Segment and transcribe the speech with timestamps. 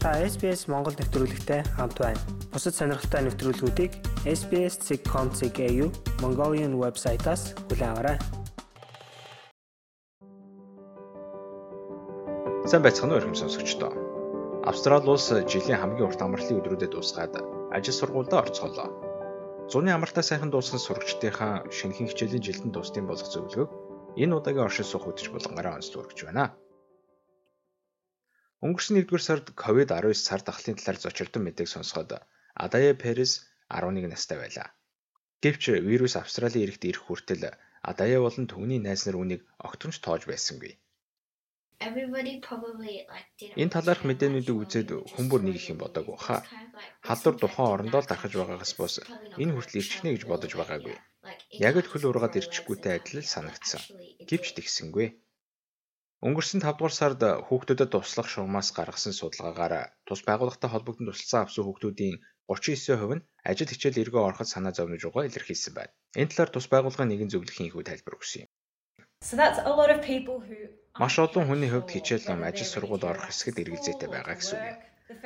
[0.00, 2.16] Та SBS Монгол нэвтрүүлэгтэй хамт байна.
[2.48, 3.92] Бусад сонирхолтой нэвтрүүлгүүдийг
[4.24, 5.60] SBS.com.cg
[6.24, 8.16] Mongolian вебсайтаас хүлээн аваарай.
[12.64, 13.92] Сайн байцгаана уу хүмүүс сонсогчдоо.
[14.64, 17.36] Австрали улс жилийн хамгийн урт амралтын өдрүүдэд дуусгаад
[17.76, 18.88] ажил сургуульд орцголоо.
[19.68, 23.70] Зуны амралтаа сайхан дууссан сурагчдынхаа шинэхэн хичээлийн жилдэн дуустын болох зөвлөгөөг
[24.16, 26.56] энэ удаагийн оршин суух хөтөч булгангараа онцлог өгч байна.
[28.60, 32.10] Өнгөрсөн 1-р сард COVID-19 сар дахлын талаар зочирдсон мэдээг сонсоход
[32.64, 33.32] Адая Перес
[33.72, 34.68] 11 настай байлаа.
[35.40, 37.56] Гэвч вирус Австралийн иргэд ирэх хүртэл
[37.90, 40.76] Адая болон түүний найз нар үүнийг огтомж тоож байсангүй.
[43.60, 46.44] Энэ талаарх мэдээнүүдийг үзээд хүмүүр нэг их юм бодоагүй хаа.
[47.00, 48.94] Халдвар тухайн орондоо л дарахж байгаагаас бус
[49.40, 50.96] энэ хүртэл ирчихнэ гэж бодож байгаагүй.
[51.56, 53.80] Яг л хөл ургаад ирчихгүйтэй адил санагдсан.
[54.28, 55.06] Гэвч тэгсэнгүй.
[56.20, 62.16] Өнгөрсөн 5 дугаар сард хүүхдүүдэд туслах шугамаас гаргасан судалгаагаар тус байгууллагатай холбогдсон тусалсан авсан хүүхдүүдийн
[62.44, 65.96] 39% нь ажил хичээл эргөө ороход санаа зовнож байгаа илэрхийлсэн байна.
[66.20, 68.50] Энэ талаар тус байгууллагын нэгэн зөвлөхийн хүү тайлбар өгсөн юм.
[71.00, 74.78] Маш олон хүний хувьд хичээл ном ажил сургууль орох хэсэгт эргэлзээтэй байгаа гэсэн үг.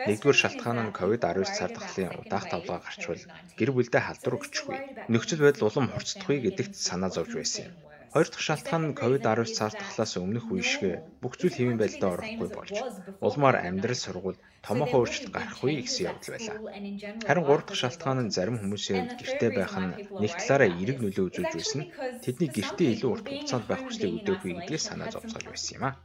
[0.09, 3.23] Нэгдүгээр шалтгаан нь COVID-19 цар тахлын удаах тавлага гарчвал
[3.59, 4.79] гэр бүлдээ халдвар өгчихгүй.
[5.11, 7.75] Нөхцөл байдал улам хурцдахгүй гэдэгт санаа зовж байсан юм.
[8.15, 12.49] Хоёр дахь шалтгаан нь COVID-19 цар тахлаас өмнөх үе шиг бүх зүйл хэвийн байдлаа орохгүй
[12.55, 12.77] болж
[13.27, 16.59] улмаар амьдрал сургууль томоохон өөрчлөлт гарахгүй гэсэн явдал байлаа.
[17.27, 21.25] Харин гурав дахь шалтгаан нь зарим хүмүүсийн хувьд гэртээ байх нь нэг талаараа эерэг нөлөө
[21.27, 21.83] үзүүлж байсан
[22.23, 25.99] тэдний гэртээ илүү урт хугацаанд байх хүслийг өдөөхгүй гэдгээс санаа зовцолж байсан юм а.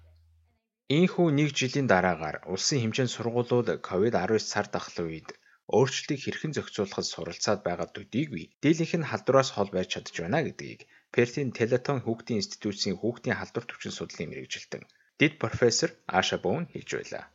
[0.90, 5.30] Ийхүү нэг жилийн дараагаар улсын хэмжээнд сургуулиуд COVID-19 цар тахлын үед
[5.78, 10.82] өөрчлөлтийг хэрхэн зохицуулахад суралцаад байгаа төдийгүй дийлэнх нь халдвараас хол байж чадж байна гэдгийг
[11.14, 14.84] Пертийн Телетон хүүхдийн институтийн хүүхдийн халдвар төвчин судлалын мэрэгжилтэн
[15.20, 17.26] дэд профессор Аша Боун хэлж байлаа.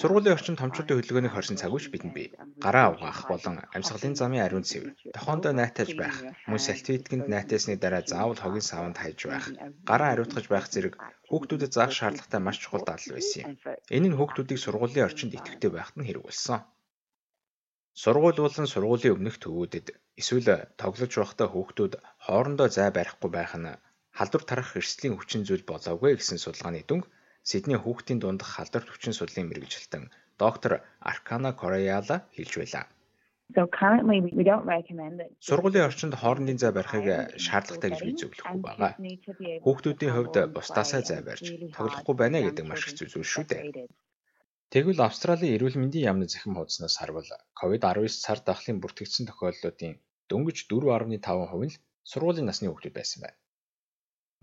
[0.00, 2.28] Сургуулийн орчинд томчуудын хөдөлгөөнийг хорсон цаг үеч бидэнд бий.
[2.64, 6.16] Гараа угаах болон амьсгалын замын ариун цэвэр, тохоондоо найтаж байх,
[6.50, 9.46] мөн сальтвитгэнд найтасны дараа заавал хогийн саванд хайж байх,
[9.88, 10.94] гараа ариутгаж байх зэрэг
[11.32, 13.52] хүүхдүүдэд заах шаардлагатай маш чухал дадлал байсан юм.
[13.96, 16.60] Энэ нь хүүхдүүдийг сургуулийн орчинд идэвхтэй байхад нь хэрэг болсон.
[18.02, 19.86] Сургууль болон сургуулийн өмнөх төвүүдэд
[20.20, 20.48] эсвэл
[20.80, 21.92] тоглож байхдаа хүүхдүүд
[22.26, 23.80] хоорондоо зай барихгүй байх нь
[24.18, 27.04] халдвар тарах эрсдлийн хүчин зүйл болоогүй гэсэн судалгааны дүнг
[27.50, 30.04] Сидней хүүхдийн дундх халдвар төвчин судлалын мэрэгжилтэн
[30.42, 30.72] доктор
[31.10, 32.84] Аркана Кореяла хэлж байлаа.
[35.46, 37.06] Сургуулийн орчинд хоорондын зай барихыг
[37.44, 38.92] шаардлагатай гэж би зөвлөхгүй байгаа.
[39.64, 41.46] Хүүхдүүдийн хувьд бусдаасаа зай барьж
[41.76, 43.62] тоглохгүй байна гэдэг маш хэцүү зүйл шүү дээ.
[44.72, 47.28] Тэгвэл Австралийн эрүүл мэндийн яамны захим хуудаснаас харвал
[47.60, 49.94] COVID-19 цар тахлын бүртгэгдсэн тохиолдлуудын
[50.30, 51.76] дөнгөж 4.5% нь
[52.10, 53.38] сургуулийн насны хүүхдүүд байсан байна.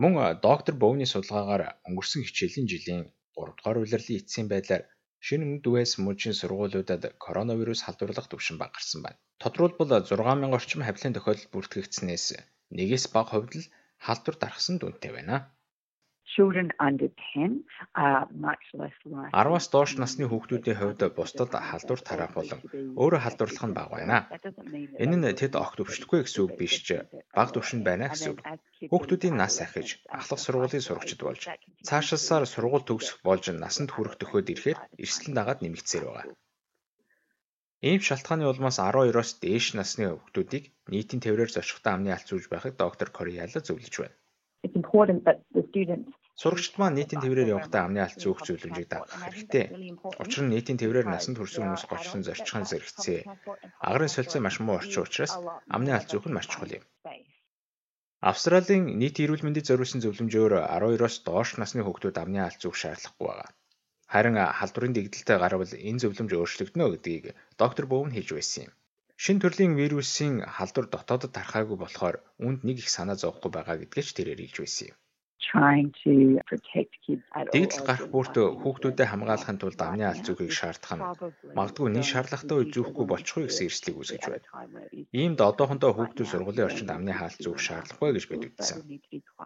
[0.01, 0.13] Мөн
[0.47, 3.01] доктор Боуны судалгаагаар өнгөрсөн хичээлийн жилийн
[3.35, 4.83] 3 дугаар улирлын эцсийн байдлаар
[5.25, 9.19] шинэ өмнөд үеэс мужийн сургуулиудад коронавирус халдварлах түвшин багассан байна.
[9.41, 12.25] Тодорхойлбол 6000 орчим хавлын тохиолдол бүртгэгдсэнээс
[12.77, 13.69] нэгээс бага хувьд л
[14.05, 15.35] халдвар дарахсан дүнтэй байна.
[16.25, 17.65] Children under 10
[17.95, 19.31] are much less likely.
[19.33, 22.59] 10-аас доош насны хүүхдүүдийн хувьд бусдад халдвар тараах болон
[23.01, 24.17] өөрөө халдварлах нь бага байна.
[25.03, 27.03] Энэ нь тэд огт өвчлөхгүй гэсэн үг биш ч
[27.35, 28.39] бага түвшинд байна гэсэн үг.
[28.91, 31.43] Хүүхдүүдийн нас ахиж ахлах сургуулийн сурагчид болж
[31.87, 36.25] цаашаасаар сургууль төгсөх болж насанд хүрэх төхөөд ирэхээр эрсдэл дагаад нэмэгдсээр байгаа.
[37.89, 43.09] Ийм шалтгааны улмаас 12-оос дээш насны хүүхдүүдийг нийтийн тээврээр зочихтой амны алт зүүж байхыг доктор
[43.09, 44.15] Кореяла зөвлөж байна.
[46.41, 49.65] Сурагчид маань нийтийн тээврээр явахдаа амны алт зөөх зөвлөмжийг дагах хэрэгтэй.
[50.23, 53.19] Учир нь нийтийн тээврээр насанд хүрсэн хүмүүс голчлон зорчихын зэрэгцээ.
[53.87, 55.33] Агарын солилцоо маш муу орчин учраас
[55.75, 56.85] амны алт зөөх нь маш чухал юм.
[58.29, 63.53] Австралийн нийт эрүүл мэндэд зориулсан зөвлөмжөөр 12-оос доош насны хүүхдүүд амны алт зөөх шаардлагагүй байна.
[64.13, 67.25] Харин халдварын дэгдэлтэй гарвал энэ зөвлөмж өөрчлөгдөнө гэдгийг
[67.61, 68.73] доктор Бөөвн хэлж байсан юм.
[69.23, 74.11] Шин төрлийн вирусын халдвар дотоодод тархаагүй болохоор үүнд нэг их санаа зовхгүй байгаа гэдгийг ч
[74.17, 74.97] тэрээр хэлж байсан юм.
[77.51, 81.03] Дэгдэл гарах бүрт хүүхдүүдэд хамгаалахын тулд амны алт зүүхийг шаардах нь
[81.57, 84.47] магадгүй нэг шаардлагатай үе зүүхгүй болчихгүй гэсэн эрсдлийг үүсгэж байна.
[85.11, 88.79] Иймд одоохондоо хүүхдүүд сургуулийн орчинд амны хаалт зүүх шаардлагагүй гэж бид үзсэн.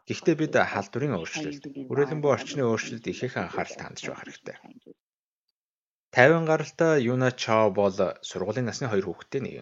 [0.05, 4.57] Гэхдээ бид халдварын өөрчлөлт, хүрээлэн буй орчны өөрчлөлт ихээхэн анхаарал хандж байх хэрэгтэй.
[6.13, 9.55] 50 гаралтай Юна Чао бол сургуулийн насны хоёр хүүхэдтэй нэг.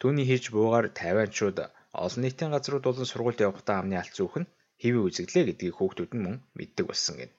[0.00, 1.58] Түүний хийж буугаар тайванчууд
[2.04, 4.48] олон нийтийн газрууд болон сургуульд явахдаа амны алт зүүх нь
[4.82, 7.34] хэвээ үзэгдлээ гэдгийг хүүхдүүд нь мөн мэддэг болсон гэнэ.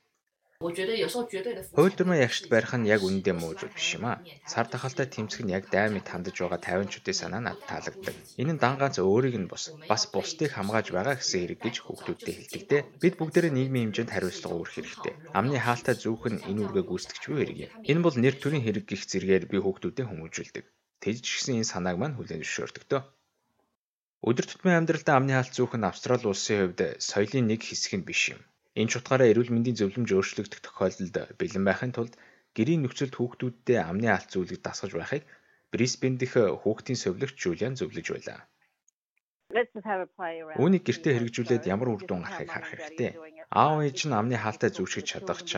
[0.63, 4.23] Хуйлдурмаа ягшд барих нь яг үнэндээ муу зүйл биш юм аа.
[4.47, 8.15] Сар тахалтай тэмцэх нь яг даймыг хандаж байгаа 50-чуудын санаа надад таалагддаг.
[8.39, 12.33] Энэ нь дан ганц өөрийг нь бус, бас бусдыг хамгааж байгаа гэсэн хэрэг гэж хүүхдүүдтэй
[12.35, 12.81] хэлдэгтэй.
[13.03, 15.13] Бид бүгдээрээ нийгмийн хэмжээнд хариуцлага өгөх хэрэгтэй.
[15.35, 17.71] Амны хаалтаа зүүх нь энэ үргээ гүйцэтгэж буй хэрэг юм.
[17.91, 20.65] Энэ бол нэр төрийн хэрэг гих зэргээр би хүүхдүүдэд хүмүүжүүлдэг.
[21.03, 23.03] Тэжж гисэн энэ санааг мань хүлээн зөвшөөрдөг дөө.
[24.23, 28.21] Өдөр тутмын амьдралдаа амны хаалт зүүх нь Австрали улсын хувьд соёлын нэг хэсэг нь биш
[28.31, 28.41] юм.
[28.79, 32.13] Энэ ч утгаараа эрүүл мэндийн зөвлөмж өөрчлөгдөх тохиолдолд бэлэн байхын тулд
[32.55, 35.23] гэрийн нөхцөлд хүүхдүүддээ амны алт зүйлийг дасгаж байхыг
[35.73, 38.39] Брисбен дэх хүүхдийн совилогч Жулиан зөвлөж байлаа.
[40.61, 43.11] Үүнийг гэртээ хэрэгжүүлээд ямар үр дүн гарахыг харах хэрэгтэй.
[43.51, 45.51] Аав ээж нь амны хаалтаа зүүшгэж чадах ч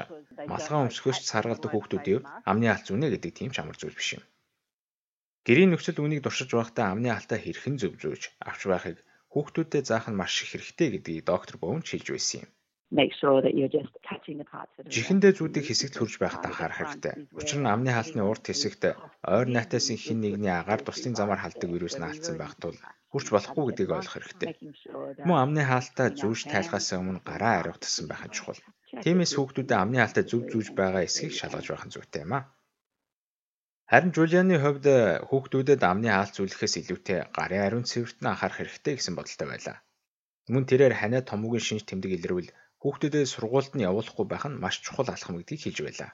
[0.51, 4.23] малгай өмсгөөч саргалдаг хүүхдүүдийн амны хаалт зүүнэ гэдэг тийм ч амар зүйл биш юм.
[5.45, 8.97] Гэрийн нөхцөл үүнийг дуршиж байхдаа амны хаалтаа хэрхэн зөвжөөж авч байхыг
[9.31, 12.51] хүүхдүүдэд заах нь маш их хэрэгтэй гэдгийг доктор Боун хэлж байсан юм
[14.93, 17.13] Жихэндээ зүүдийг хэсэгт хүрж байхад анхаарах хэрэгтэй.
[17.39, 18.83] Учир нь амны хаалтны урд хэсэгт
[19.35, 22.77] ойр найтаас хэн нэгний агаар туслын замаар халддаг вирус наалтсан байх тул
[23.11, 24.49] хүрч болохгүй гэдгийг ойлгох хэрэгтэй.
[25.27, 28.61] Мөн амны хаалтаа зүүж тайлхаас өмнө гараа ариутсан байх нь чухал.
[29.03, 32.39] Тиймээс хүүхдүүдэд амны хаалтаа зөв зүүж байгаа эсхийг шалгаж байх нь зүйтэй юм а.
[33.91, 34.85] Харин Жулианы хувьд
[35.29, 39.77] хүүхдүүдэд амны хаалт зүйлэхээс илүүтэй гарын ариун цэвэрт нь анхаарах хэрэгтэй гэсэн бодолтой байлаа.
[40.53, 42.49] Мөн тэрээр ханиа томоогийн шинж тэмдэг илэрвэл
[42.81, 46.11] хүүхдүүдэд сургуульд нь явуулахгүй байх нь маш чухал алхам гэдгийг хэлж байлаа.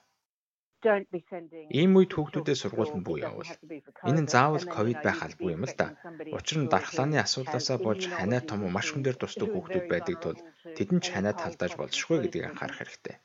[1.79, 3.51] Ийм үед хүүхдүүдэд сургуульд нь бүү явуул.
[4.09, 5.87] Энэ нь заавал ковид байх албагүй юм л да.
[6.37, 10.39] Учир нь дархлааны асуудлаасаа болж ханаа том маш хүн дээр тусдаг хүүхдүүд байдаг тул
[10.77, 13.15] тэдэнд ч ханаа талдаж болзошгүй гэдгийг анхаарах хэрэгтэй.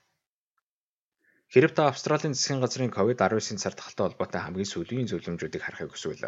[1.47, 6.27] Хэрв та Австралийн засгийн газрын COVID-19 цар тахалтай холбоотой хамгийн сүүлийн зөвлөмжүүдийг харахыг хүсвэл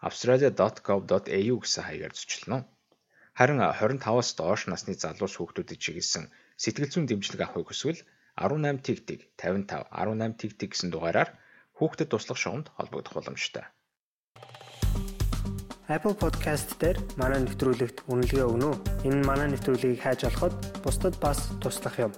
[0.00, 2.64] australia.gov.au гэсэн хаягаар зочлоно.
[3.36, 6.24] Харин 25-аас доош насны залуус хүүхдүүдэд чиглэсэн
[6.56, 8.00] сэтгэл зүйн дэмжлэг авахыг хүсвэл
[8.40, 11.36] 18 тэг тэг 55 18 тэг тэг гэсэн дугаараар
[11.76, 13.68] хүүхдэд туслах шугамд холбогдох боломжтой.
[15.86, 18.76] Apple Podcast дээр манай нэвтрүүлэгт үнэлгээ өгнө үү?
[19.06, 22.12] Энэ манай нэвтрүүлгийг хайж олоход бусдад бас туслах юм.